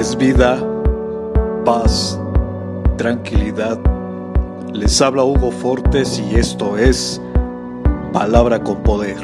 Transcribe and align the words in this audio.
es 0.00 0.16
vida, 0.16 0.58
paz, 1.62 2.18
tranquilidad. 2.96 3.78
Les 4.72 4.98
habla 5.02 5.24
Hugo 5.24 5.50
Fortes 5.50 6.18
y 6.18 6.36
esto 6.36 6.78
es 6.78 7.20
Palabra 8.10 8.64
con 8.64 8.82
Poder. 8.82 9.18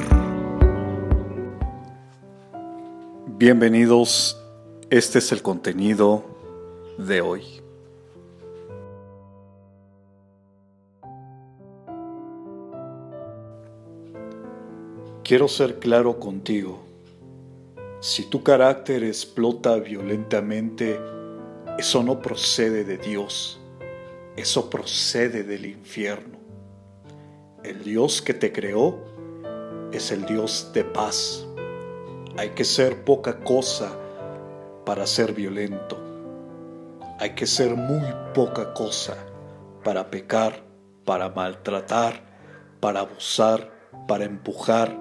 Bienvenidos, 3.38 4.38
este 4.90 5.20
es 5.20 5.32
el 5.32 5.40
contenido 5.40 6.24
de 6.98 7.22
hoy. 7.22 7.42
Quiero 15.24 15.48
ser 15.48 15.78
claro 15.78 16.20
contigo. 16.20 16.85
Si 18.06 18.22
tu 18.22 18.44
carácter 18.44 19.02
explota 19.02 19.74
violentamente, 19.80 20.96
eso 21.76 22.04
no 22.04 22.22
procede 22.22 22.84
de 22.84 22.98
Dios, 22.98 23.58
eso 24.36 24.70
procede 24.70 25.42
del 25.42 25.66
infierno. 25.66 26.38
El 27.64 27.82
Dios 27.82 28.22
que 28.22 28.32
te 28.32 28.52
creó 28.52 28.96
es 29.90 30.12
el 30.12 30.24
Dios 30.24 30.70
de 30.72 30.84
paz. 30.84 31.48
Hay 32.36 32.50
que 32.50 32.62
ser 32.62 33.02
poca 33.02 33.40
cosa 33.40 33.90
para 34.84 35.04
ser 35.04 35.32
violento. 35.32 35.98
Hay 37.18 37.34
que 37.34 37.48
ser 37.48 37.74
muy 37.74 38.06
poca 38.34 38.72
cosa 38.72 39.16
para 39.82 40.12
pecar, 40.12 40.62
para 41.04 41.28
maltratar, 41.28 42.22
para 42.78 43.00
abusar, 43.00 43.68
para 44.06 44.26
empujar, 44.26 44.96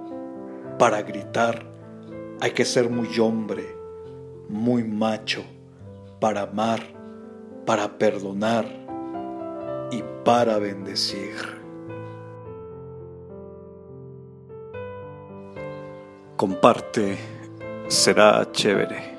para 0.80 1.04
gritar 1.04 1.75
hay 2.42 2.52
que 2.52 2.66
ser 2.66 2.90
muy 2.90 3.20
hombre, 3.20 3.76
muy 4.50 4.84
macho, 4.84 5.44
para 6.20 6.42
amar, 6.42 6.82
para 7.66 7.98
perdonar 7.98 8.66
y 9.92 10.04
para 10.24 10.58
bendecir. 10.60 11.36
Comparte, 16.36 17.18
será 17.88 18.48
chévere. 18.52 19.15